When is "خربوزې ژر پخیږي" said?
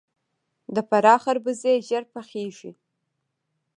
1.23-2.71